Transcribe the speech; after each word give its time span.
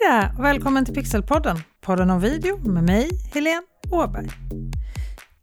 Hej 0.00 0.10
där 0.10 0.38
och 0.38 0.44
välkommen 0.44 0.84
till 0.84 0.94
Pixelpodden, 0.94 1.56
podden 1.80 2.10
om 2.10 2.20
video 2.20 2.58
med 2.68 2.84
mig, 2.84 3.10
Helene 3.34 3.62
Åberg. 3.90 4.28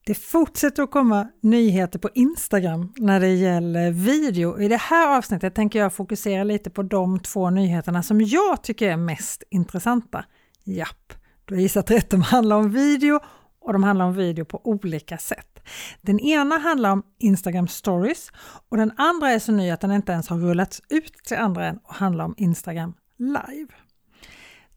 Det 0.06 0.16
fortsätter 0.16 0.83
att 0.83 0.92
komma 0.92 1.28
nyheter 1.42 1.99
på 1.99 2.10
Instagram 2.13 2.94
när 2.97 3.20
det 3.20 3.28
gäller 3.28 3.92
video. 3.92 4.60
I 4.60 4.68
det 4.68 4.78
här 4.78 5.18
avsnittet 5.18 5.55
tänker 5.55 5.79
jag 5.79 5.94
fokusera 5.94 6.44
lite 6.44 6.70
på 6.70 6.84
de 6.84 7.20
två 7.20 7.50
nyheterna 7.50 8.04
som 8.04 8.21
jag 8.21 8.63
tycker 8.63 8.92
är 8.92 8.97
mest 8.97 9.44
intressanta. 9.49 10.26
Japp, 10.63 11.13
du 11.46 11.56
har 11.56 11.62
gissat 11.62 11.92
rätt, 11.92 12.10
de 12.10 12.22
handlar 12.22 12.56
om 12.56 12.72
video 12.72 13.20
och 13.62 13.74
de 13.74 13.83
handlar 13.83 14.06
om 14.06 14.13
video 14.13 14.46
på 14.46 14.62
olika 14.63 15.17
sätt. 15.17 15.60
Den 16.02 16.20
ena 16.20 16.58
handlar 16.58 16.91
om 16.91 17.04
Instagram 17.20 17.67
stories 17.67 18.31
och 18.70 18.77
den 18.77 18.91
andra 18.98 19.31
är 19.31 19.40
så 19.40 19.52
ny 19.52 19.72
att 19.72 19.81
den 19.81 19.91
inte 19.91 20.12
ens 20.12 20.30
har 20.30 20.38
rullats 20.38 20.81
ut 20.90 21.13
till 21.13 21.38
andra 21.38 21.66
än 21.67 21.77
och 21.84 21.94
handlar 21.94 22.26
om 22.26 22.34
Instagram 22.38 22.94
live. 23.17 23.73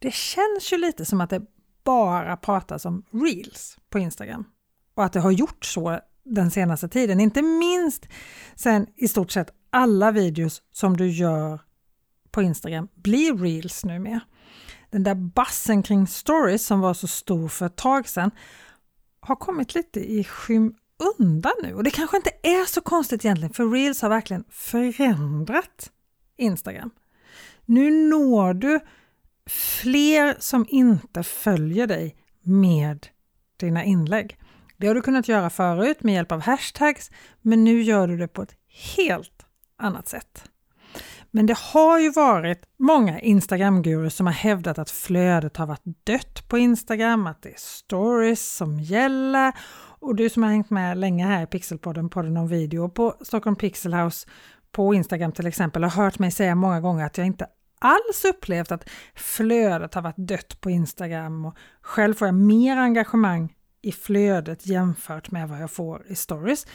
Det 0.07 0.15
känns 0.15 0.73
ju 0.73 0.79
lite 0.79 1.05
som 1.05 1.21
att 1.21 1.31
det 1.31 1.43
bara 1.85 2.37
pratas 2.37 2.85
om 2.85 3.05
reels 3.11 3.79
på 3.91 3.99
Instagram 3.99 4.45
och 4.95 5.05
att 5.05 5.13
det 5.13 5.21
har 5.21 5.31
gjort 5.31 5.65
så 5.65 6.01
den 6.25 6.51
senaste 6.51 6.89
tiden, 6.89 7.21
inte 7.21 7.43
minst 7.43 8.09
sen 8.57 8.87
i 8.97 9.09
stort 9.09 9.31
sett 9.31 9.51
alla 9.71 10.11
videos 10.11 10.63
som 10.73 10.97
du 10.97 11.09
gör 11.09 11.61
på 12.31 12.43
Instagram 12.43 12.89
blir 12.95 13.37
reels 13.37 13.85
numera. 13.85 14.21
Den 14.91 15.03
där 15.03 15.15
bassen 15.15 15.83
kring 15.83 16.07
stories 16.07 16.67
som 16.67 16.81
var 16.81 16.95
så 16.95 17.07
stor 17.07 17.49
för 17.49 17.67
ett 17.67 17.77
tag 17.77 18.09
sedan 18.09 18.31
har 19.21 19.37
kommit 19.37 19.75
lite 19.75 20.01
i 20.13 20.25
skymundan 20.25 21.53
nu 21.63 21.75
och 21.75 21.85
det 21.85 21.91
kanske 21.91 22.17
inte 22.17 22.31
är 22.43 22.65
så 22.65 22.81
konstigt 22.81 23.25
egentligen 23.25 23.55
för 23.55 23.71
reels 23.71 24.03
har 24.03 24.09
verkligen 24.09 24.45
förändrat 24.51 25.91
Instagram. 26.37 26.91
Nu 27.65 27.91
når 27.91 28.55
du 28.55 28.81
fler 29.51 30.37
som 30.39 30.67
inte 30.69 31.23
följer 31.23 31.87
dig 31.87 32.17
med 32.43 33.07
dina 33.57 33.85
inlägg. 33.85 34.39
Det 34.77 34.87
har 34.87 34.95
du 34.95 35.03
kunnat 35.03 35.29
göra 35.29 35.51
förut 35.51 36.03
med 36.03 36.15
hjälp 36.15 36.33
av 36.33 36.41
hashtags, 36.41 37.11
men 37.43 37.65
nu 37.65 37.83
gör 37.83 38.09
du 38.09 38.17
det 38.17 38.29
på 38.29 38.43
ett 38.43 38.55
helt 38.97 39.47
annat 39.79 40.09
sätt. 40.09 40.45
Men 41.31 41.47
det 41.47 41.59
har 41.59 41.99
ju 41.99 42.11
varit 42.11 42.63
många 42.79 43.21
Instagram-gurus 43.21 44.15
som 44.15 44.27
har 44.27 44.35
hävdat 44.35 44.79
att 44.79 44.91
flödet 44.91 45.57
har 45.57 45.67
varit 45.67 46.05
dött 46.05 46.49
på 46.49 46.59
Instagram, 46.59 47.27
att 47.27 47.43
det 47.43 47.49
är 47.49 47.59
stories 47.59 48.57
som 48.57 48.81
gäller. 48.81 49.53
Och 49.99 50.15
du 50.17 50.29
som 50.29 50.43
har 50.43 50.51
hängt 50.51 50.71
med 50.71 50.99
länge 50.99 51.27
här 51.27 51.43
i 51.43 51.47
Pixelpodden, 51.47 52.09
podden 52.09 52.37
om 52.37 52.49
video, 52.49 52.89
på 52.89 53.15
Stockholm 53.21 53.57
Pixel 53.57 53.95
House 53.95 54.29
på 54.73 54.95
Instagram 54.95 55.33
till 55.33 55.47
exempel, 55.47 55.83
har 55.83 55.91
hört 55.91 56.19
mig 56.19 56.31
säga 56.31 56.55
många 56.55 56.81
gånger 56.81 57.07
att 57.07 57.19
jag 57.19 57.27
inte 57.27 57.47
alls 57.79 58.25
upplevt 58.25 58.73
att 58.73 58.89
flödet 59.15 59.95
har 59.95 60.03
varit 60.03 60.29
dött 60.29 60.61
på 60.61 60.71
Instagram 60.71 61.45
och 61.45 61.57
själv 61.81 62.15
får 62.15 62.29
jag 62.29 62.35
mer 62.35 62.77
engagemang 62.77 63.55
i 63.83 63.93
flödet 63.93 64.67
jämfört 64.67 65.31
med 65.31 65.49
vad 65.49 65.61
jag 65.61 65.71
får 65.71 66.07
i 66.09 66.15
stories. 66.15 66.67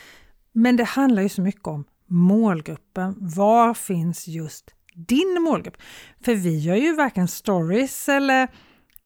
Men 0.51 0.75
det 0.75 0.83
handlar 0.83 1.21
ju 1.21 1.29
så 1.29 1.41
mycket 1.41 1.67
om 1.67 1.85
målgruppen. 2.07 3.15
Var 3.19 3.73
finns 3.73 4.27
just 4.27 4.73
din 4.93 5.41
målgrupp? 5.41 5.77
För 6.21 6.35
vi 6.35 6.59
gör 6.59 6.75
ju 6.75 6.95
varken 6.95 7.27
stories 7.27 8.09
eller 8.09 8.47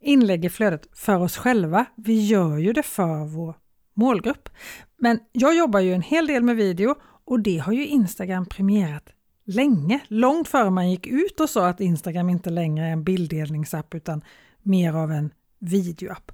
inlägg 0.02 0.46
i 0.46 0.50
flödet 0.50 0.88
för 0.94 1.20
oss 1.20 1.38
själva. 1.38 1.86
Vi 1.96 2.26
gör 2.26 2.58
ju 2.58 2.74
det 2.74 2.84
för 2.84 3.26
vår 3.26 3.56
målgrupp. 3.94 4.50
Men 4.98 5.20
jag 5.32 5.56
jobbar 5.56 5.80
ju 5.80 5.94
en 5.94 6.02
hel 6.02 6.28
del 6.28 6.44
med 6.44 6.56
video 6.56 6.96
och 7.26 7.40
det 7.40 7.58
har 7.58 7.74
ju 7.74 7.88
Instagram 7.88 8.46
premierat 8.46 9.15
länge, 9.46 10.00
långt 10.08 10.48
före 10.48 10.70
man 10.70 10.92
gick 10.92 11.08
ut 11.08 11.40
och 11.40 11.50
sa 11.50 11.68
att 11.68 11.80
Instagram 11.80 12.30
inte 12.30 12.50
längre 12.50 12.86
är 12.86 12.92
en 12.92 13.04
bilddelningsapp 13.04 13.96
utan 13.96 14.24
mer 14.62 14.94
av 14.94 15.12
en 15.12 15.34
videoapp. 15.60 16.32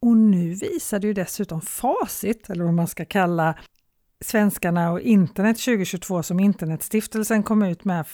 Och 0.00 0.16
nu 0.16 0.54
visar 0.54 0.98
det 0.98 1.06
ju 1.06 1.12
dessutom 1.12 1.60
facit, 1.60 2.50
eller 2.50 2.64
vad 2.64 2.74
man 2.74 2.88
ska 2.88 3.04
kalla 3.04 3.58
svenskarna 4.20 4.92
och 4.92 5.00
internet 5.00 5.58
2022 5.58 6.22
som 6.22 6.40
Internetstiftelsen 6.40 7.42
kom 7.42 7.62
ut 7.62 7.84
med 7.84 8.06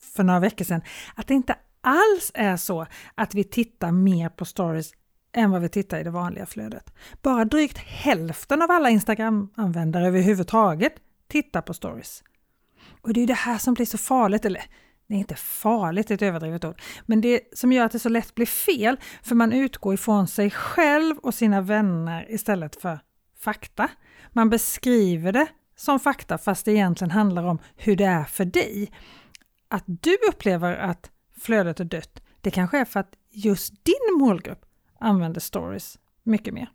för 0.00 0.22
några 0.22 0.40
veckor 0.40 0.64
sedan, 0.64 0.82
att 1.14 1.26
det 1.26 1.34
inte 1.34 1.54
alls 1.80 2.30
är 2.34 2.56
så 2.56 2.86
att 3.14 3.34
vi 3.34 3.44
tittar 3.44 3.92
mer 3.92 4.28
på 4.28 4.44
stories 4.44 4.92
än 5.32 5.50
vad 5.50 5.62
vi 5.62 5.68
tittar 5.68 6.00
i 6.00 6.04
det 6.04 6.10
vanliga 6.10 6.46
flödet. 6.46 6.94
Bara 7.22 7.44
drygt 7.44 7.78
hälften 7.78 8.62
av 8.62 8.70
alla 8.70 8.90
Instagram-användare 8.90 10.06
överhuvudtaget 10.06 10.92
tittar 11.28 11.62
på 11.62 11.74
stories. 11.74 12.22
Och 13.00 13.12
det 13.12 13.22
är 13.22 13.26
det 13.26 13.34
här 13.34 13.58
som 13.58 13.74
blir 13.74 13.86
så 13.86 13.98
farligt, 13.98 14.44
eller 14.44 14.62
det 15.06 15.14
är 15.14 15.18
inte 15.18 15.34
farligt, 15.34 16.10
ett 16.10 16.22
överdrivet 16.22 16.64
ord, 16.64 16.82
men 17.06 17.20
det 17.20 17.40
som 17.58 17.72
gör 17.72 17.84
att 17.84 17.92
det 17.92 17.98
så 17.98 18.08
lätt 18.08 18.34
blir 18.34 18.46
fel, 18.46 18.96
för 19.22 19.34
man 19.34 19.52
utgår 19.52 19.94
ifrån 19.94 20.28
sig 20.28 20.50
själv 20.50 21.18
och 21.18 21.34
sina 21.34 21.60
vänner 21.60 22.26
istället 22.30 22.80
för 22.80 23.00
fakta. 23.38 23.88
Man 24.32 24.50
beskriver 24.50 25.32
det 25.32 25.46
som 25.76 26.00
fakta 26.00 26.38
fast 26.38 26.64
det 26.64 26.72
egentligen 26.72 27.10
handlar 27.10 27.44
om 27.44 27.58
hur 27.76 27.96
det 27.96 28.04
är 28.04 28.24
för 28.24 28.44
dig. 28.44 28.92
Att 29.68 29.84
du 29.86 30.16
upplever 30.28 30.76
att 30.76 31.10
flödet 31.40 31.80
är 31.80 31.84
dött, 31.84 32.22
det 32.40 32.50
kanske 32.50 32.78
är 32.78 32.84
för 32.84 33.00
att 33.00 33.14
just 33.30 33.84
din 33.84 34.18
målgrupp 34.18 34.64
använder 34.98 35.40
stories 35.40 35.98
mycket 36.22 36.54
mer. 36.54 36.70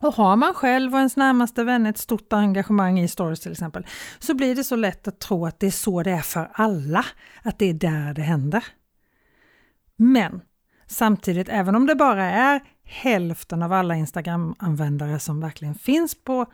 Och 0.00 0.14
har 0.14 0.36
man 0.36 0.54
själv 0.54 0.92
och 0.92 0.98
ens 0.98 1.16
närmaste 1.16 1.64
vänner 1.64 1.90
ett 1.90 1.98
stort 1.98 2.32
engagemang 2.32 3.00
i 3.00 3.08
stories 3.08 3.40
till 3.40 3.52
exempel, 3.52 3.86
så 4.18 4.34
blir 4.34 4.54
det 4.54 4.64
så 4.64 4.76
lätt 4.76 5.08
att 5.08 5.18
tro 5.18 5.46
att 5.46 5.60
det 5.60 5.66
är 5.66 5.70
så 5.70 6.02
det 6.02 6.10
är 6.10 6.20
för 6.20 6.50
alla, 6.52 7.04
att 7.42 7.58
det 7.58 7.66
är 7.66 7.74
där 7.74 8.14
det 8.14 8.22
händer. 8.22 8.64
Men 9.96 10.40
samtidigt, 10.86 11.48
även 11.48 11.76
om 11.76 11.86
det 11.86 11.94
bara 11.94 12.24
är 12.24 12.60
hälften 12.84 13.62
av 13.62 13.72
alla 13.72 13.96
Instagram-användare 13.96 15.18
som 15.18 15.40
verkligen 15.40 15.74
finns 15.74 16.24
på 16.24 16.46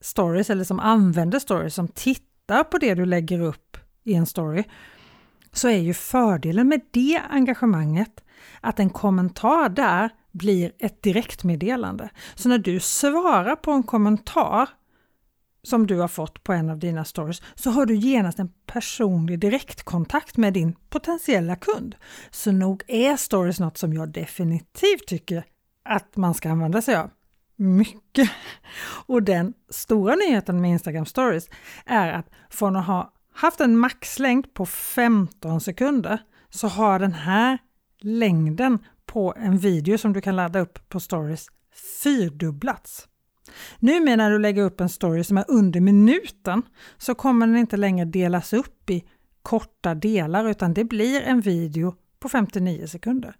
stories 0.00 0.50
eller 0.50 0.64
som 0.64 0.80
använder 0.80 1.38
stories, 1.38 1.74
som 1.74 1.88
tittar 1.88 2.64
på 2.64 2.78
det 2.78 2.94
du 2.94 3.06
lägger 3.06 3.40
upp 3.40 3.76
i 4.04 4.14
en 4.14 4.26
story, 4.26 4.64
så 5.52 5.68
är 5.68 5.78
ju 5.78 5.94
fördelen 5.94 6.68
med 6.68 6.80
det 6.90 7.20
engagemanget 7.30 8.24
att 8.60 8.78
en 8.78 8.90
kommentar 8.90 9.68
där 9.68 10.10
blir 10.34 10.72
ett 10.78 11.02
direktmeddelande. 11.02 12.10
Så 12.34 12.48
när 12.48 12.58
du 12.58 12.80
svarar 12.80 13.56
på 13.56 13.70
en 13.70 13.82
kommentar 13.82 14.68
som 15.62 15.86
du 15.86 15.98
har 15.98 16.08
fått 16.08 16.44
på 16.44 16.52
en 16.52 16.70
av 16.70 16.78
dina 16.78 17.04
stories 17.04 17.42
så 17.54 17.70
har 17.70 17.86
du 17.86 17.94
genast 17.94 18.38
en 18.38 18.52
personlig 18.66 19.38
direktkontakt 19.38 20.36
med 20.36 20.52
din 20.52 20.76
potentiella 20.88 21.56
kund. 21.56 21.96
Så 22.30 22.52
nog 22.52 22.82
är 22.88 23.16
stories 23.16 23.60
något 23.60 23.78
som 23.78 23.92
jag 23.92 24.08
definitivt 24.08 25.06
tycker 25.06 25.44
att 25.84 26.16
man 26.16 26.34
ska 26.34 26.50
använda 26.50 26.82
sig 26.82 26.96
av. 26.96 27.10
Mycket! 27.56 28.30
Och 29.06 29.22
den 29.22 29.54
stora 29.70 30.14
nyheten 30.14 30.60
med 30.60 30.70
Instagram 30.70 31.06
stories 31.06 31.48
är 31.86 32.12
att 32.12 32.30
från 32.50 32.76
att 32.76 32.86
ha 32.86 33.12
haft 33.34 33.60
en 33.60 33.78
maxlängd 33.78 34.54
på 34.54 34.66
15 34.66 35.60
sekunder 35.60 36.18
så 36.50 36.68
har 36.68 36.98
den 36.98 37.12
här 37.12 37.58
längden 38.00 38.78
på 39.14 39.34
en 39.36 39.58
video 39.58 39.98
som 39.98 40.12
du 40.12 40.20
kan 40.20 40.36
ladda 40.36 40.58
upp 40.58 40.88
på 40.88 41.00
stories 41.00 41.46
fyrdubblats. 42.02 43.08
Nu 43.78 44.16
när 44.16 44.30
du 44.30 44.38
lägger 44.38 44.62
upp 44.62 44.80
en 44.80 44.88
story 44.88 45.24
som 45.24 45.38
är 45.38 45.44
under 45.48 45.80
minuten 45.80 46.62
så 46.98 47.14
kommer 47.14 47.46
den 47.46 47.56
inte 47.56 47.76
längre 47.76 48.04
delas 48.04 48.52
upp 48.52 48.90
i 48.90 49.04
korta 49.42 49.94
delar 49.94 50.48
utan 50.48 50.74
det 50.74 50.84
blir 50.84 51.22
en 51.22 51.40
video 51.40 51.94
på 52.18 52.28
59 52.28 52.86
sekunder. 52.86 53.36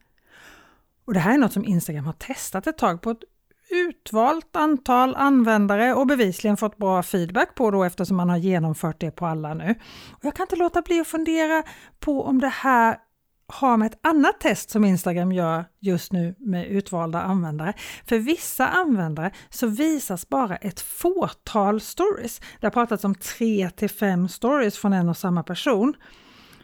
Och 1.04 1.14
Det 1.14 1.20
här 1.20 1.34
är 1.34 1.38
något 1.38 1.52
som 1.52 1.64
Instagram 1.64 2.04
har 2.04 2.12
testat 2.12 2.66
ett 2.66 2.78
tag 2.78 3.02
på 3.02 3.10
ett 3.10 3.24
utvalt 3.70 4.56
antal 4.56 5.14
användare 5.14 5.94
och 5.94 6.06
bevisligen 6.06 6.56
fått 6.56 6.76
bra 6.76 7.02
feedback 7.02 7.54
på 7.54 7.70
då 7.70 7.84
eftersom 7.84 8.16
man 8.16 8.28
har 8.28 8.36
genomfört 8.36 9.00
det 9.00 9.10
på 9.10 9.26
alla 9.26 9.54
nu. 9.54 9.74
Och 10.12 10.24
jag 10.24 10.34
kan 10.34 10.44
inte 10.44 10.56
låta 10.56 10.82
bli 10.82 11.00
att 11.00 11.06
fundera 11.06 11.62
på 12.00 12.24
om 12.24 12.40
det 12.40 12.48
här 12.48 12.96
har 13.46 13.76
med 13.76 13.92
ett 13.92 14.06
annat 14.06 14.40
test 14.40 14.70
som 14.70 14.84
Instagram 14.84 15.32
gör 15.32 15.64
just 15.80 16.12
nu 16.12 16.34
med 16.38 16.66
utvalda 16.66 17.22
användare. 17.22 17.72
För 18.06 18.18
vissa 18.18 18.68
användare 18.68 19.30
så 19.50 19.66
visas 19.66 20.28
bara 20.28 20.56
ett 20.56 20.80
fåtal 20.80 21.80
stories. 21.80 22.40
Det 22.60 22.66
har 22.66 22.70
pratats 22.70 23.04
om 23.04 23.14
3 23.14 23.70
till 23.70 23.90
5 23.90 24.28
stories 24.28 24.78
från 24.78 24.92
en 24.92 25.08
och 25.08 25.16
samma 25.16 25.42
person. 25.42 25.94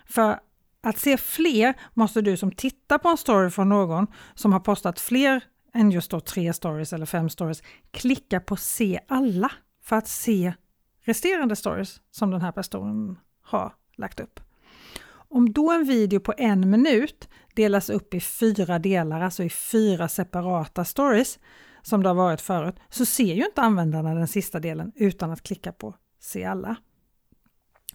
För 0.07 0.41
att 0.83 0.99
se 0.99 1.17
fler 1.17 1.75
måste 1.95 2.21
du 2.21 2.37
som 2.37 2.53
tittar 2.53 2.99
på 2.99 3.09
en 3.09 3.17
story 3.17 3.51
från 3.51 3.69
någon 3.69 4.07
som 4.35 4.53
har 4.53 4.61
postat 4.61 5.01
fler 5.01 5.45
än 5.75 5.91
just 5.91 6.11
då 6.11 6.21
tre 6.21 6.53
stories 6.53 6.93
eller 6.93 7.07
fem 7.07 7.29
stories, 7.29 7.63
klicka 7.91 8.41
på 8.41 8.57
se 8.57 9.01
alla 9.09 9.53
för 9.83 9.97
att 9.97 10.09
se 10.09 10.53
resterande 11.05 11.57
stories 11.57 12.01
som 12.11 12.31
den 12.31 12.41
här 12.41 12.53
personen 12.53 13.19
har 13.43 13.75
lagt 13.97 14.21
upp. 14.21 14.41
Om 15.31 15.53
då 15.53 15.71
en 15.71 15.85
video 15.85 16.21
på 16.21 16.35
en 16.39 16.71
minut 16.71 17.29
delas 17.55 17.91
upp 17.91 18.15
i 18.15 18.21
fyra 18.21 18.79
delar, 18.79 19.21
alltså 19.21 19.43
i 19.43 19.51
fyra 19.51 20.09
separata 20.09 20.85
stories, 20.85 21.39
som 21.83 22.03
det 22.03 22.09
har 22.09 22.15
varit 22.15 22.41
förut, 22.41 22.77
så 22.89 23.07
ser 23.07 23.35
ju 23.35 23.45
inte 23.45 23.61
användarna 23.61 24.15
den 24.15 24.29
sista 24.29 24.61
delen 24.61 24.93
utan 24.95 25.31
att 25.31 25.43
klicka 25.43 25.73
på 25.73 25.95
se 26.21 26.45
alla. 26.45 26.77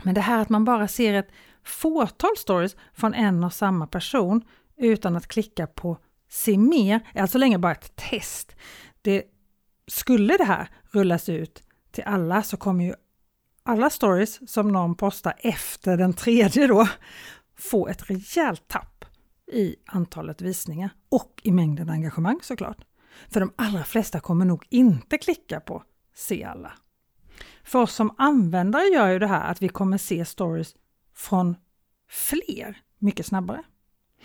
Men 0.03 0.15
det 0.15 0.21
här 0.21 0.41
att 0.41 0.49
man 0.49 0.65
bara 0.65 0.87
ser 0.87 1.13
ett 1.13 1.31
fåtal 1.63 2.37
stories 2.37 2.75
från 2.93 3.13
en 3.13 3.43
och 3.43 3.53
samma 3.53 3.87
person 3.87 4.41
utan 4.77 5.15
att 5.15 5.27
klicka 5.27 5.67
på 5.67 5.97
se 6.29 6.57
mer 6.57 6.99
är 7.13 7.21
alltså 7.21 7.37
länge 7.37 7.57
bara 7.57 7.71
ett 7.71 7.95
test. 7.95 8.55
Det, 9.01 9.23
skulle 9.87 10.37
det 10.37 10.43
här 10.43 10.69
rullas 10.91 11.29
ut 11.29 11.63
till 11.91 12.03
alla 12.03 12.43
så 12.43 12.57
kommer 12.57 12.85
ju 12.85 12.93
alla 13.65 13.89
stories 13.89 14.51
som 14.51 14.71
någon 14.71 14.95
postar 14.95 15.33
efter 15.37 15.97
den 15.97 16.13
tredje 16.13 16.67
då 16.67 16.87
få 17.57 17.87
ett 17.87 18.09
rejält 18.09 18.67
tapp 18.67 19.05
i 19.51 19.75
antalet 19.85 20.41
visningar 20.41 20.89
och 21.09 21.41
i 21.43 21.51
mängden 21.51 21.89
engagemang 21.89 22.39
såklart. 22.43 22.85
För 23.29 23.39
de 23.39 23.53
allra 23.55 23.83
flesta 23.83 24.19
kommer 24.19 24.45
nog 24.45 24.65
inte 24.69 25.17
klicka 25.17 25.59
på 25.59 25.83
se 26.15 26.43
alla. 26.43 26.73
För 27.63 27.81
oss 27.81 27.93
som 27.93 28.15
användare 28.17 28.83
gör 28.83 29.07
ju 29.07 29.19
det 29.19 29.27
här 29.27 29.51
att 29.51 29.61
vi 29.61 29.69
kommer 29.69 29.97
se 29.97 30.25
stories 30.25 30.75
från 31.15 31.55
fler 32.09 32.77
mycket 32.99 33.25
snabbare. 33.25 33.63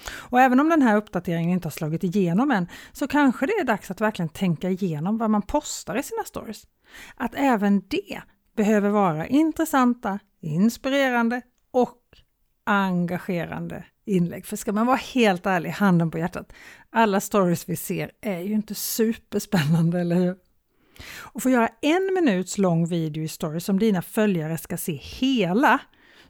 Och 0.09 0.41
även 0.41 0.61
om 0.61 0.69
den 0.69 0.83
här 0.83 0.97
uppdateringen 0.97 1.51
inte 1.51 1.67
har 1.67 1.71
slagit 1.71 2.05
igenom 2.05 2.51
än 2.51 2.69
så 2.93 3.09
kanske 3.09 3.47
det 3.47 3.53
är 3.53 3.65
dags 3.65 3.91
att 3.91 4.01
verkligen 4.01 4.29
tänka 4.29 4.71
igenom 4.71 5.19
vad 5.19 5.31
man 5.31 5.43
postar 5.43 5.97
i 5.97 6.03
sina 6.03 6.25
stories. 6.25 6.67
Att 7.17 7.35
även 7.35 7.83
det 7.89 8.23
behöver 8.61 8.91
vara 8.91 9.27
intressanta, 9.27 10.19
inspirerande 10.41 11.43
och 11.71 12.03
engagerande 12.65 13.85
inlägg. 14.05 14.47
För 14.47 14.57
ska 14.57 14.73
man 14.73 14.87
vara 14.87 14.97
helt 14.97 15.47
ärlig, 15.47 15.71
handen 15.71 16.11
på 16.11 16.19
hjärtat, 16.19 16.53
alla 16.91 17.21
stories 17.21 17.69
vi 17.69 17.77
ser 17.77 18.11
är 18.21 18.41
ju 18.41 18.53
inte 18.53 18.75
superspännande, 18.75 20.01
eller 20.01 20.17
hur? 20.17 20.37
Och 21.19 21.43
för 21.43 21.51
att 21.51 21.55
göra 21.55 21.69
en 21.81 22.15
minuts 22.15 22.59
lång 22.59 22.87
video 22.87 23.25
i 23.25 23.29
stories 23.29 23.65
som 23.65 23.79
dina 23.79 24.03
följare 24.03 24.59
ska 24.59 24.77
se 24.77 24.93
hela 24.93 25.79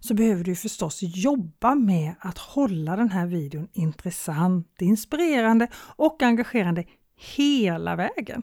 så 0.01 0.15
behöver 0.15 0.45
du 0.45 0.57
förstås 0.57 0.99
jobba 1.03 1.75
med 1.75 2.15
att 2.21 2.39
hålla 2.39 2.97
den 2.97 3.11
här 3.11 3.27
videon 3.27 3.69
intressant, 3.73 4.83
inspirerande 4.83 5.69
och 5.97 6.23
engagerande 6.23 6.85
hela 7.37 7.97
vägen. 7.97 8.43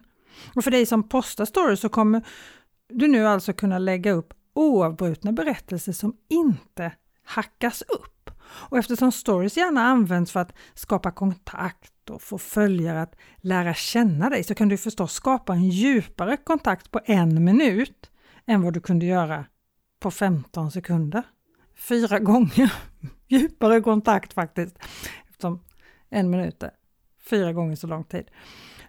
Och 0.56 0.64
för 0.64 0.72
dig 0.72 0.86
som 0.86 1.10
postar 1.10 1.46
stories 1.46 1.80
så 1.80 1.90
kommer 1.90 2.24
du 2.90 3.08
nu 3.08 3.28
alltså 3.28 3.54
kunna 3.54 3.80
lägga 3.80 4.12
upp 4.12 4.34
oavbrutna 4.54 5.32
berättelser 5.32 5.92
som 5.92 6.18
inte 6.30 6.92
hackas 7.24 7.82
upp. 7.82 8.32
Och 8.44 8.78
eftersom 8.78 9.12
stories 9.12 9.58
gärna 9.58 9.82
används 9.82 10.32
för 10.32 10.40
att 10.40 10.54
skapa 10.74 11.12
kontakt 11.12 12.10
och 12.10 12.22
få 12.22 12.38
följare 12.38 13.02
att 13.02 13.16
lära 13.38 13.74
känna 13.74 14.30
dig 14.30 14.44
så 14.44 14.56
kan 14.56 14.70
du 14.70 14.78
förstås 14.78 15.14
skapa 15.14 15.54
en 15.54 15.70
djupare 15.70 16.38
kontakt 16.38 16.92
på 16.92 17.00
en 17.06 17.44
minut 17.44 18.12
än 18.46 18.62
vad 18.62 18.74
du 18.74 18.82
kunde 18.82 19.06
göra 19.06 19.46
på 20.00 20.12
15 20.12 20.72
sekunder. 20.72 21.24
Fyra 21.76 22.20
gånger 22.20 22.74
djupare 23.28 23.82
kontakt 23.82 24.34
faktiskt, 24.34 24.80
eftersom 25.30 25.64
en 26.10 26.30
minut 26.30 26.64
är 26.64 26.72
fyra 27.30 27.54
gånger 27.54 27.76
så 27.76 27.88
lång 27.88 28.04
tid. 28.04 28.32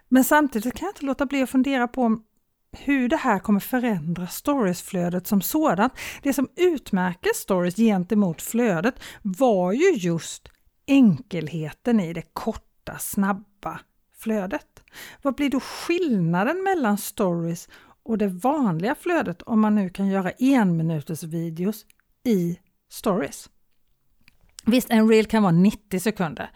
Men 0.09 0.23
samtidigt 0.23 0.73
kan 0.73 0.85
jag 0.85 0.91
inte 0.91 1.05
låta 1.05 1.25
bli 1.25 1.41
att 1.41 1.49
fundera 1.49 1.87
på 1.87 2.03
om 2.03 2.23
hur 2.71 3.09
det 3.09 3.17
här 3.17 3.39
kommer 3.39 3.59
förändra 3.59 4.27
storiesflödet 4.27 5.27
som 5.27 5.41
sådant. 5.41 5.93
Det 6.23 6.33
som 6.33 6.49
utmärker 6.55 7.29
stories 7.35 7.75
gentemot 7.75 8.41
flödet 8.41 8.95
var 9.21 9.71
ju 9.71 9.91
just 9.91 10.49
enkelheten 10.87 11.99
i 11.99 12.13
det 12.13 12.23
korta, 12.33 12.97
snabba 12.99 13.79
flödet. 14.17 14.83
Vad 15.21 15.35
blir 15.35 15.49
då 15.49 15.59
skillnaden 15.59 16.63
mellan 16.63 16.97
stories 16.97 17.69
och 18.03 18.17
det 18.17 18.27
vanliga 18.27 18.95
flödet 18.95 19.41
om 19.41 19.59
man 19.59 19.75
nu 19.75 19.89
kan 19.89 20.07
göra 20.07 20.31
enminutersvideos 20.31 21.85
i 22.23 22.59
stories? 22.91 23.49
Visst, 24.65 24.89
en 24.89 25.09
reel 25.09 25.25
kan 25.25 25.43
vara 25.43 25.51
90 25.51 25.99
sekunder, 25.99 26.51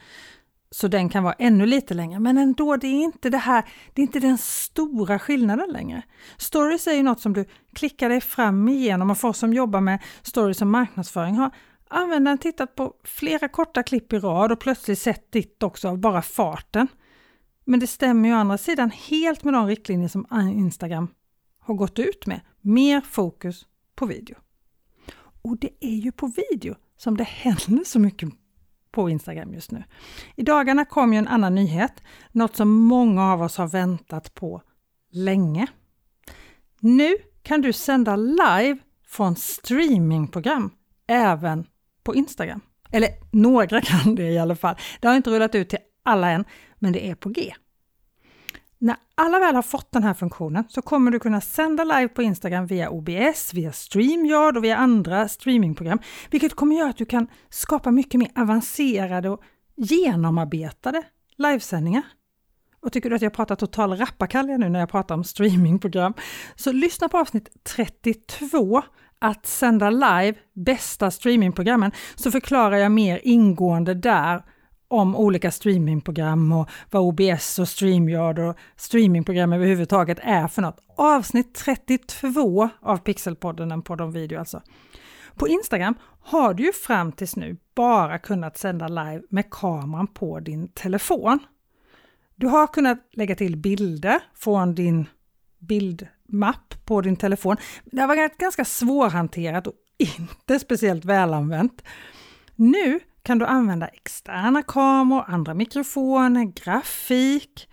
så 0.74 0.88
den 0.88 1.10
kan 1.10 1.24
vara 1.24 1.34
ännu 1.34 1.66
lite 1.66 1.94
längre, 1.94 2.20
men 2.20 2.38
ändå, 2.38 2.78
det 2.78 2.88
är 2.88 3.04
inte 3.04 3.30
det 3.30 3.38
här, 3.38 3.66
det 3.94 4.02
är 4.02 4.04
inte 4.04 4.20
den 4.20 4.38
stora 4.38 5.20
skillnaden 5.20 5.70
längre. 5.70 6.02
Stories 6.38 6.88
är 6.88 6.94
ju 6.94 7.04
något 7.04 7.20
som 7.20 7.34
du 7.34 7.46
klickar 7.74 8.10
dig 8.10 8.22
fram 8.22 8.68
igenom 8.68 9.12
och 9.12 9.18
för 9.18 9.28
oss 9.28 9.38
som 9.38 9.54
jobbar 9.54 9.82
med 9.82 10.04
stories 10.22 10.62
och 10.62 10.68
marknadsföring 10.68 11.36
har 11.36 11.52
användaren 11.90 12.38
tittat 12.38 12.76
på 12.76 12.94
flera 13.04 13.48
korta 13.48 13.84
klipp 13.84 14.14
i 14.14 14.20
rad 14.20 14.52
och 14.52 14.60
plötsligt 14.60 15.00
sett 15.00 15.32
ditt 15.32 15.64
också 15.64 15.90
av 15.90 15.98
bara 15.98 16.22
farten. 16.22 16.88
Men 17.66 17.80
det 17.80 17.88
stämmer 17.88 18.30
ju 18.30 18.36
å 18.36 18.38
andra 18.38 18.58
sidan 18.58 18.92
helt 18.92 19.44
med 19.44 19.54
de 19.54 19.68
riktlinjer 19.68 20.08
som 20.08 20.28
Instagram 20.54 21.08
har 21.60 21.76
gått 21.76 22.00
ut 22.00 22.26
med. 22.26 22.42
Mer 22.62 23.02
fokus 23.02 23.66
på 23.96 24.06
video. 24.06 24.36
Och 25.42 25.58
det 25.58 25.70
är 25.80 25.96
ju 25.96 26.12
på 26.12 26.28
video 26.52 26.76
som 26.98 27.18
det 27.18 27.24
händer 27.28 27.84
så 27.84 28.00
mycket 28.00 28.43
på 28.94 29.10
Instagram 29.10 29.54
just 29.54 29.72
nu. 29.72 29.84
I 30.36 30.44
dagarna 30.44 30.86
kom 30.86 31.14
ju 31.14 31.20
en 31.20 31.28
annan 31.28 31.56
nyhet, 31.56 32.04
något 32.32 32.56
som 32.56 32.70
många 32.70 33.34
av 33.34 33.42
oss 33.42 33.58
har 33.58 33.68
väntat 33.68 34.34
på 34.34 34.62
länge. 35.12 35.68
Nu 36.80 37.16
kan 37.42 37.62
du 37.62 37.74
sända 37.74 38.16
live 38.16 38.78
från 39.08 39.36
streamingprogram 39.36 40.72
även 41.08 41.66
på 42.04 42.16
Instagram. 42.16 42.62
Eller 42.92 43.10
några 43.32 43.82
kan 43.82 44.16
det 44.16 44.32
i 44.32 44.40
alla 44.40 44.56
fall. 44.56 44.76
Det 45.00 45.08
har 45.08 45.16
inte 45.16 45.30
rullat 45.30 45.56
ut 45.56 45.70
till 45.70 45.80
alla 46.04 46.30
än, 46.30 46.46
men 46.80 46.94
det 46.94 47.10
är 47.10 47.16
på 47.16 47.30
G. 47.30 47.54
När 48.84 48.96
alla 49.16 49.40
väl 49.40 49.56
har 49.56 49.62
fått 49.62 49.92
den 49.92 50.04
här 50.04 50.14
funktionen 50.14 50.64
så 50.70 50.82
kommer 50.82 51.12
du 51.12 51.20
kunna 51.20 51.42
sända 51.42 51.84
live 51.84 52.08
på 52.08 52.22
Instagram 52.24 52.68
via 52.68 52.90
OBS, 52.90 53.54
via 53.54 53.72
StreamYard 53.72 54.58
och 54.58 54.64
via 54.64 54.78
andra 54.78 55.28
streamingprogram, 55.28 56.00
vilket 56.32 56.56
kommer 56.56 56.76
göra 56.76 56.90
att 56.90 56.98
du 56.98 57.06
kan 57.06 57.28
skapa 57.50 57.92
mycket 57.92 58.20
mer 58.20 58.32
avancerade 58.36 59.30
och 59.30 59.42
genomarbetade 59.76 61.04
livesändningar. 61.38 62.04
Och 62.82 62.92
tycker 62.92 63.10
du 63.10 63.16
att 63.16 63.22
jag 63.22 63.34
pratar 63.34 63.56
total 63.56 63.98
rappakalja 63.98 64.58
nu 64.58 64.70
när 64.70 64.80
jag 64.80 64.90
pratar 64.90 65.16
om 65.16 65.24
streamingprogram, 65.24 66.14
så 66.56 66.72
lyssna 66.72 67.10
på 67.10 67.18
avsnitt 67.18 67.50
32 67.64 68.82
att 69.20 69.46
sända 69.46 69.90
live, 69.90 70.34
bästa 70.54 71.12
streamingprogrammen, 71.12 71.92
så 72.16 72.32
förklarar 72.32 72.78
jag 72.78 72.92
mer 72.92 73.20
ingående 73.24 73.94
där 73.94 74.44
om 74.94 75.16
olika 75.16 75.52
streamingprogram 75.52 76.52
och 76.52 76.70
vad 76.92 77.02
OBS 77.02 77.60
och 77.60 77.68
StreamYard 77.68 78.40
och 78.40 78.58
streamingprogram 78.76 79.54
överhuvudtaget 79.54 80.20
är 80.22 80.48
för 80.48 80.62
något. 80.62 80.80
Avsnitt 80.96 81.56
32 81.56 82.70
av 82.82 82.98
Pixelpodden, 82.98 83.72
en 83.72 83.82
podd 83.82 84.02
om 84.02 84.12
video 84.12 84.40
alltså. 84.40 84.62
På 85.36 85.48
Instagram 85.48 85.96
har 86.22 86.54
du 86.54 86.64
ju 86.64 86.74
fram 86.74 87.12
tills 87.12 87.36
nu 87.36 87.58
bara 87.76 88.20
kunnat 88.20 88.58
sända 88.58 88.88
live 88.88 89.22
med 89.30 89.50
kameran 89.50 90.08
på 90.08 90.40
din 90.40 90.68
telefon. 90.68 91.40
Du 92.36 92.48
har 92.48 92.68
kunnat 92.68 92.98
lägga 93.14 93.36
till 93.36 93.58
bilder 93.58 94.20
från 94.36 94.76
din 94.76 95.06
bildmapp 95.60 96.86
på 96.86 97.02
din 97.02 97.16
telefon. 97.16 97.58
Det 97.86 98.02
har 98.02 98.08
varit 98.08 98.38
ganska 98.38 98.66
svårhanterat 98.66 99.68
och 99.68 99.74
inte 99.98 100.60
speciellt 100.60 101.06
välanvänt. 101.06 101.84
Nu 102.56 103.00
kan 103.24 103.40
du 103.40 103.46
använda 103.46 103.88
externa 103.88 104.64
kameror, 104.64 105.24
andra 105.28 105.54
mikrofoner, 105.54 106.44
grafik. 106.44 107.70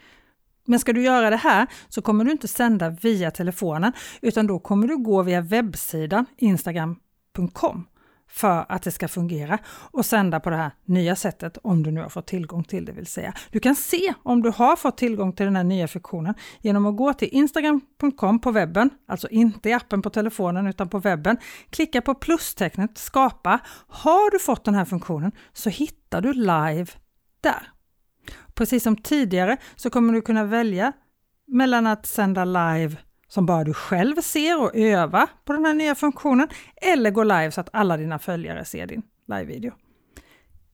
Men 0.66 0.80
ska 0.80 0.92
du 0.92 1.02
göra 1.02 1.30
det 1.30 1.36
här 1.36 1.66
så 1.88 2.02
kommer 2.02 2.24
du 2.24 2.30
inte 2.30 2.48
sända 2.48 2.90
via 2.90 3.30
telefonen 3.30 3.92
utan 4.22 4.46
då 4.46 4.58
kommer 4.58 4.88
du 4.88 4.96
gå 4.96 5.22
via 5.22 5.40
webbsidan 5.40 6.26
instagram.com 6.36 7.86
för 8.32 8.66
att 8.68 8.82
det 8.82 8.90
ska 8.90 9.08
fungera 9.08 9.58
och 9.66 10.06
sända 10.06 10.40
på 10.40 10.50
det 10.50 10.56
här 10.56 10.70
nya 10.84 11.16
sättet 11.16 11.58
om 11.62 11.82
du 11.82 11.90
nu 11.90 12.00
har 12.00 12.08
fått 12.08 12.26
tillgång 12.26 12.64
till 12.64 12.84
det 12.84 12.92
vill 12.92 13.06
säga. 13.06 13.32
Du 13.50 13.60
kan 13.60 13.76
se 13.76 14.14
om 14.22 14.42
du 14.42 14.50
har 14.50 14.76
fått 14.76 14.96
tillgång 14.98 15.32
till 15.32 15.46
den 15.46 15.56
här 15.56 15.64
nya 15.64 15.88
funktionen 15.88 16.34
genom 16.60 16.86
att 16.86 16.96
gå 16.96 17.12
till 17.12 17.28
instagram.com 17.32 18.40
på 18.40 18.50
webben, 18.50 18.90
alltså 19.08 19.28
inte 19.28 19.68
i 19.68 19.72
appen 19.72 20.02
på 20.02 20.10
telefonen 20.10 20.66
utan 20.66 20.88
på 20.88 20.98
webben. 20.98 21.36
Klicka 21.70 22.00
på 22.00 22.14
plustecknet 22.14 22.98
skapa. 22.98 23.58
Har 23.88 24.30
du 24.30 24.38
fått 24.38 24.64
den 24.64 24.74
här 24.74 24.84
funktionen 24.84 25.32
så 25.52 25.70
hittar 25.70 26.20
du 26.20 26.32
live 26.32 26.86
där. 27.40 27.70
Precis 28.54 28.82
som 28.82 28.96
tidigare 28.96 29.56
så 29.76 29.90
kommer 29.90 30.12
du 30.12 30.22
kunna 30.22 30.44
välja 30.44 30.92
mellan 31.46 31.86
att 31.86 32.06
sända 32.06 32.44
live 32.44 32.96
som 33.30 33.46
bara 33.46 33.64
du 33.64 33.74
själv 33.74 34.16
ser 34.16 34.62
och 34.62 34.74
öva 34.74 35.26
på 35.44 35.52
den 35.52 35.64
här 35.64 35.74
nya 35.74 35.94
funktionen 35.94 36.48
eller 36.76 37.10
gå 37.10 37.22
live 37.22 37.50
så 37.50 37.60
att 37.60 37.68
alla 37.72 37.96
dina 37.96 38.18
följare 38.18 38.64
ser 38.64 38.86
din 38.86 39.02
live-video. 39.28 39.72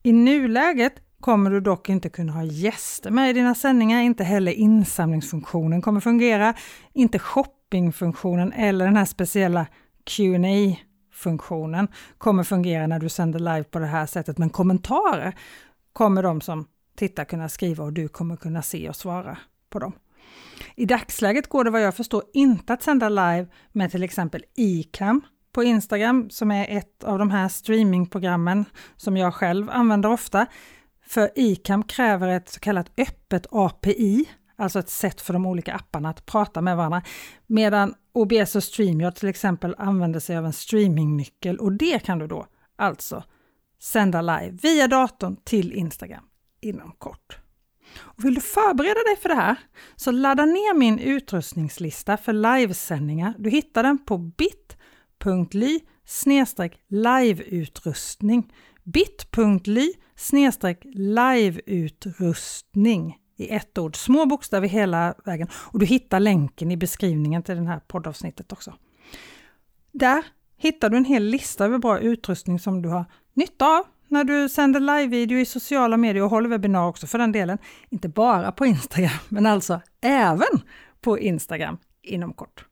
I 0.02 0.12
nuläget 0.12 0.92
kommer 1.20 1.50
du 1.50 1.60
dock 1.60 1.88
inte 1.88 2.08
kunna 2.08 2.32
ha 2.32 2.42
gäster 2.42 3.10
med 3.10 3.30
i 3.30 3.32
dina 3.32 3.54
sändningar, 3.54 4.02
inte 4.02 4.25
heller 4.25 4.52
insamlingsfunktionen 4.52 5.82
kommer 5.82 6.00
fungera, 6.00 6.54
inte 6.92 7.18
shoppingfunktionen 7.18 8.52
eller 8.52 8.84
den 8.84 8.96
här 8.96 9.04
speciella 9.04 9.66
qa 10.04 10.76
funktionen 11.12 11.88
kommer 12.18 12.44
fungera 12.44 12.86
när 12.86 12.98
du 12.98 13.08
sänder 13.08 13.38
live 13.38 13.64
på 13.64 13.78
det 13.78 13.86
här 13.86 14.06
sättet, 14.06 14.38
men 14.38 14.50
kommentarer 14.50 15.34
kommer 15.92 16.22
de 16.22 16.40
som 16.40 16.66
tittar 16.96 17.25
kunna 17.25 17.48
skriva 17.48 17.84
och 17.84 17.92
du 17.92 18.08
kommer 18.08 18.36
kunna 18.36 18.62
se 18.62 18.88
och 18.88 18.96
svara 18.96 19.38
på 19.70 19.78
dem. 19.78 19.92
I 20.76 20.87
dagsläget 20.87 21.49
går 21.49 21.64
det 21.64 21.71
vad 21.71 21.83
jag 21.83 21.95
förstår 21.95 22.23
inte 22.33 22.73
att 22.73 22.83
sända 22.83 23.09
live 23.09 23.47
med 23.73 23.90
till 23.90 24.02
exempel 24.02 24.45
iCam 24.56 25.23
på 25.52 25.64
Instagram 25.64 26.30
som 26.30 26.50
är 26.50 26.78
ett 26.78 27.04
av 27.04 27.18
de 27.18 27.30
här 27.30 27.49
streamingprogrammen 27.49 28.64
som 28.97 29.16
jag 29.16 29.35
själv 29.35 29.71
använder 29.71 30.11
ofta. 30.11 30.47
För 31.06 31.30
ICAM 31.35 31.83
kräver 31.83 32.28
ett 32.28 32.49
så 32.49 32.61
kallat 32.61 32.90
öppet 32.97 33.47
API, 33.50 34.28
alltså 34.56 34.78
ett 34.78 34.88
sätt 34.88 35.21
för 35.21 35.33
de 35.33 35.47
olika 35.47 35.75
apparna 35.75 36.11
att 36.11 36.26
prata 36.26 36.61
med 36.61 36.76
varandra. 36.76 37.02
Medan 37.47 37.95
OBS 38.12 38.56
och 38.56 38.64
StreamYard 38.64 39.14
till 39.14 39.28
exempel 39.28 39.75
använder 39.78 40.21
sig 40.21 40.37
av 40.37 40.47
en 40.47 40.52
streamingnyckel 40.52 41.59
och 41.59 41.73
det 41.73 42.04
kan 42.04 42.18
du 42.18 42.26
då 42.26 42.47
alltså 42.76 43.25
sända 43.80 44.23
live 44.23 44.59
via 44.62 44.88
datorn 44.88 45.37
till 45.45 45.73
Instagram 45.73 46.25
inom 46.61 46.92
kort. 46.99 47.45
Och 47.98 48.24
vill 48.24 48.34
du 48.34 48.40
förbereda 48.40 49.00
dig 49.06 49.16
för 49.22 49.28
det 49.28 49.34
här 49.34 49.56
så 49.96 50.10
ladda 50.10 50.44
ner 50.44 50.74
min 50.74 50.98
utrustningslista 50.98 52.16
för 52.16 52.32
livesändningar. 52.32 53.34
Du 53.38 53.50
hittar 53.50 53.82
den 53.82 53.98
på 53.98 54.18
bit.ly 54.18 55.80
liveutrustning 56.88 58.52
bit.ly 58.84 59.92
liveutrustning 60.94 63.18
i 63.36 63.48
ett 63.48 63.78
ord, 63.78 63.96
små 63.96 64.26
bokstäver 64.26 64.68
hela 64.68 65.14
vägen 65.24 65.48
och 65.52 65.78
du 65.78 65.86
hittar 65.86 66.20
länken 66.20 66.70
i 66.70 66.76
beskrivningen 66.76 67.42
till 67.42 67.56
det 67.56 67.66
här 67.66 67.80
poddavsnittet 67.80 68.52
också. 68.52 68.74
Där 69.92 70.24
hittar 70.56 70.90
du 70.90 70.96
en 70.96 71.04
hel 71.04 71.22
lista 71.22 71.64
över 71.64 71.78
bra 71.78 72.00
utrustning 72.00 72.58
som 72.58 72.82
du 72.82 72.88
har 72.88 73.04
nytta 73.34 73.66
av 73.66 73.84
när 74.08 74.25
du 74.25 74.48
sänder 74.48 74.80
live-video 74.80 75.38
i 75.38 75.44
sociala 75.44 75.96
medier 75.96 76.22
och 76.22 76.30
håller 76.30 76.48
webbinar 76.48 76.88
också 76.88 77.06
för 77.06 77.18
den 77.18 77.32
delen. 77.32 77.58
Inte 77.90 78.08
bara 78.08 78.52
på 78.52 78.66
Instagram, 78.66 79.18
men 79.28 79.46
alltså 79.46 79.80
även 80.00 80.60
på 81.00 81.18
Instagram 81.18 81.78
inom 82.02 82.32
kort. 82.32 82.64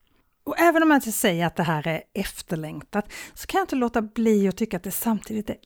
Och 0.45 0.59
även 0.59 0.83
om 0.83 0.91
jag 0.91 0.97
inte 0.97 1.13
säger 1.13 1.47
att 1.47 1.57
det 1.57 1.63
här 1.63 1.89
är 1.89 2.03
efterlängtat 2.15 3.13
så 3.35 3.47
kan 3.47 3.59
jag 3.59 3.65
inte 3.65 3.77
låta 3.77 4.03
bli 4.03 4.49
att 4.49 4.57
tycka 4.57 4.77
att 4.77 4.83
det 4.83 4.91
samtidigt 4.91 5.51
är 5.51 5.57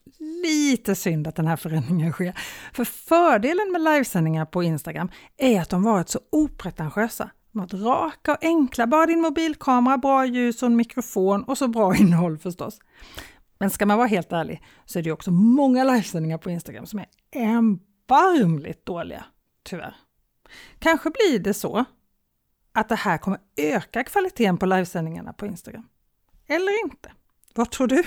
lite 0.42 0.94
synd 0.94 1.28
att 1.28 1.36
den 1.36 1.46
här 1.46 1.56
förändringen 1.56 2.12
sker. 2.12 2.38
För 2.72 2.84
fördelen 2.84 3.72
med 3.72 3.80
livesändningar 3.80 4.44
på 4.44 4.62
Instagram 4.62 5.10
är 5.36 5.60
att 5.60 5.70
de 5.70 5.82
varit 5.82 6.08
så 6.08 6.20
opretentiösa. 6.32 7.30
De 7.52 7.58
har 7.58 7.66
varit 7.66 7.86
raka 7.86 8.32
och 8.32 8.44
enkla, 8.44 8.86
bara 8.86 9.06
din 9.06 9.20
mobilkamera, 9.20 9.98
bra 9.98 10.26
ljus 10.26 10.62
och 10.62 10.66
en 10.66 10.76
mikrofon 10.76 11.44
och 11.44 11.58
så 11.58 11.68
bra 11.68 11.94
innehåll 11.98 12.38
förstås. 12.38 12.78
Men 13.58 13.70
ska 13.70 13.86
man 13.86 13.98
vara 13.98 14.08
helt 14.08 14.32
ärlig 14.32 14.62
så 14.84 14.98
är 14.98 15.02
det 15.02 15.12
också 15.12 15.30
många 15.30 15.84
livesändningar 15.84 16.38
på 16.38 16.50
Instagram 16.50 16.86
som 16.86 16.98
är 16.98 17.06
erbarmligt 17.32 18.86
dåliga, 18.86 19.24
tyvärr. 19.62 19.96
Kanske 20.78 21.10
blir 21.10 21.38
det 21.38 21.54
så 21.54 21.84
att 22.72 22.88
det 22.88 22.94
här 22.94 23.18
kommer 23.18 23.40
öka 23.56 24.04
kvaliteten 24.04 24.58
på 24.58 24.66
livesändningarna 24.66 25.32
på 25.32 25.46
Instagram. 25.46 25.88
Eller 26.46 26.84
inte? 26.84 27.12
Vad 27.54 27.70
tror 27.70 27.86
du? 27.86 28.02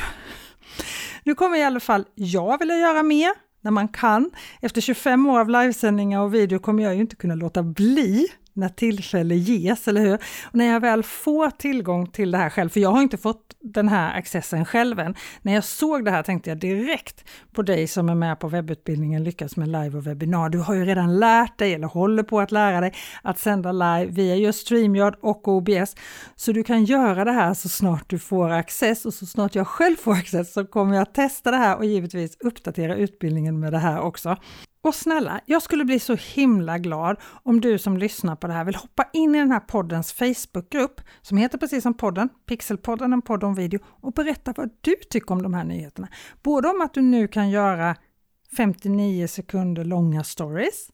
Nu 1.23 1.35
kommer 1.35 1.57
i 1.57 1.63
alla 1.63 1.79
fall 1.79 2.05
jag 2.15 2.59
vilja 2.59 2.77
göra 2.77 3.03
mer 3.03 3.31
när 3.61 3.71
man 3.71 3.87
kan. 3.87 4.31
Efter 4.61 4.81
25 4.81 5.25
år 5.25 5.39
av 5.39 5.49
livesändningar 5.49 6.21
och 6.21 6.33
video 6.33 6.59
kommer 6.59 6.83
jag 6.83 6.95
ju 6.95 7.01
inte 7.01 7.15
kunna 7.15 7.35
låta 7.35 7.63
bli 7.63 8.27
när 8.53 8.69
tillfälle 8.69 9.35
ges, 9.35 9.87
eller 9.87 10.01
hur? 10.01 10.13
Och 10.13 10.55
när 10.55 10.65
jag 10.65 10.79
väl 10.79 11.03
får 11.03 11.49
tillgång 11.49 12.07
till 12.07 12.31
det 12.31 12.37
här 12.37 12.49
själv, 12.49 12.69
för 12.69 12.79
jag 12.79 12.91
har 12.91 13.01
inte 13.01 13.17
fått 13.17 13.55
den 13.59 13.87
här 13.87 14.17
accessen 14.17 14.65
själv 14.65 14.99
än. 14.99 15.15
När 15.41 15.53
jag 15.53 15.63
såg 15.63 16.05
det 16.05 16.11
här 16.11 16.23
tänkte 16.23 16.49
jag 16.49 16.59
direkt 16.59 17.25
på 17.51 17.61
dig 17.61 17.87
som 17.87 18.09
är 18.09 18.15
med 18.15 18.39
på 18.39 18.47
webbutbildningen 18.47 19.23
Lyckas 19.23 19.57
med 19.57 19.67
live 19.67 19.97
och 19.97 20.07
webbinar. 20.07 20.49
Du 20.49 20.57
har 20.57 20.73
ju 20.73 20.85
redan 20.85 21.19
lärt 21.19 21.57
dig, 21.57 21.73
eller 21.73 21.87
håller 21.87 22.23
på 22.23 22.39
att 22.39 22.51
lära 22.51 22.81
dig, 22.81 22.93
att 23.21 23.39
sända 23.39 23.71
live 23.71 24.05
via 24.05 24.35
just 24.35 24.59
StreamYard 24.59 25.15
och 25.21 25.47
OBS. 25.47 25.95
Så 26.35 26.51
du 26.51 26.63
kan 26.63 26.85
göra 26.85 27.25
det 27.25 27.31
här 27.31 27.53
så 27.53 27.69
snart 27.69 28.09
du 28.09 28.19
får 28.19 28.49
access 28.49 29.05
och 29.05 29.13
så 29.13 29.25
snart 29.25 29.55
jag 29.55 29.67
själv 29.67 29.95
får 29.95 30.13
access 30.13 30.53
så 30.53 30.65
kommer 30.65 30.95
jag 30.95 31.13
testa 31.13 31.51
det 31.51 31.57
här 31.57 31.77
och 31.77 31.85
givetvis 31.85 32.37
uppdatera 32.39 32.95
utbildningen 32.95 33.59
med 33.59 33.73
det 33.73 33.79
här 33.79 34.01
också. 34.01 34.37
Och 34.83 34.95
snälla, 34.95 35.41
jag 35.45 35.61
skulle 35.61 35.85
bli 35.85 35.99
så 35.99 36.15
himla 36.15 36.77
glad 36.77 37.17
om 37.43 37.61
du 37.61 37.77
som 37.77 37.97
lyssnar 37.97 38.35
på 38.35 38.47
det 38.47 38.53
här 38.53 38.65
vill 38.65 38.75
hoppa 38.75 39.09
in 39.13 39.35
i 39.35 39.39
den 39.39 39.51
här 39.51 39.59
poddens 39.59 40.13
Facebookgrupp 40.13 41.01
som 41.21 41.37
heter 41.37 41.57
precis 41.57 41.83
som 41.83 41.93
podden, 41.93 42.29
Pixelpodden, 42.45 43.13
en 43.13 43.21
podd 43.21 43.43
om 43.43 43.55
video 43.55 43.79
och 43.85 44.13
berätta 44.13 44.53
vad 44.57 44.69
du 44.81 44.95
tycker 45.09 45.31
om 45.31 45.41
de 45.43 45.53
här 45.53 45.63
nyheterna. 45.63 46.07
Både 46.43 46.67
om 46.67 46.81
att 46.81 46.93
du 46.93 47.01
nu 47.01 47.27
kan 47.27 47.49
göra 47.49 47.95
59 48.57 49.27
sekunder 49.27 49.83
långa 49.85 50.23
stories, 50.23 50.89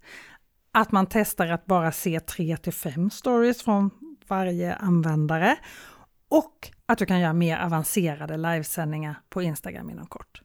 att 0.72 0.92
man 0.92 1.08
testar 1.10 1.48
att 1.48 1.66
bara 1.66 1.92
se 1.92 2.20
3 2.20 2.58
till 2.58 2.74
5 2.74 3.10
stories 3.10 3.64
från 3.64 3.90
varje 4.28 4.76
användare 4.76 5.58
och 6.30 6.72
att 6.86 6.98
du 6.98 7.06
kan 7.06 7.20
göra 7.20 7.34
mer 7.34 7.58
avancerade 7.58 8.38
livesändningar 8.38 9.22
på 9.30 9.42
Instagram 9.42 9.90
inom 9.90 10.08
kort 10.08 10.42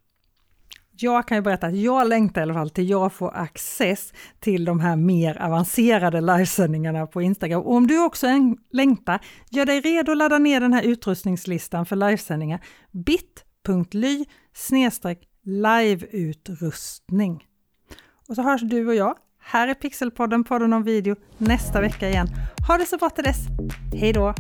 jag 1.02 1.28
kan 1.28 1.37
ju 1.37 1.42
berätta 1.42 1.66
att 1.66 1.76
jag 1.76 2.09
längtar 2.09 2.40
i 2.40 2.42
alla 2.42 2.54
fall 2.54 2.71
till 2.71 2.90
jag 2.90 3.12
får 3.12 3.37
access 3.37 4.12
till 4.40 4.64
de 4.64 4.80
här 4.80 4.97
mer 4.97 5.42
avancerade 5.42 6.21
livesändningarna 6.21 7.06
på 7.06 7.23
Instagram. 7.23 7.62
Och 7.62 7.75
om 7.75 7.87
du 7.87 8.04
också 8.04 8.26
längtar, 8.73 9.21
gör 9.50 9.66
dig 9.66 9.80
redo 9.80 10.12
att 10.12 10.18
ladda 10.18 10.38
ner 10.38 10.61
den 10.61 10.73
här 10.73 10.82
utrustningslistan 10.82 11.87
för 11.87 11.97
livesändningar. 11.97 12.61
bit.ly 12.90 14.25
liveutrustning. 15.44 17.44
Och 18.28 18.35
så 18.35 18.42
hörs 18.42 18.61
du 18.61 18.88
och 18.88 18.94
jag 18.94 19.16
här 19.44 19.68
är 19.68 19.75
Pixelpodden, 19.75 20.44
podden 20.44 20.73
om 20.73 20.82
video, 20.82 21.16
nästa 21.38 21.80
vecka 21.80 22.09
igen. 22.09 22.28
Ha 22.68 22.78
det 22.78 22.87
så 22.87 22.97
bra 22.97 23.11
till 23.11 23.25
dess. 23.25 23.47
Hej 23.92 24.12
då! 24.12 24.35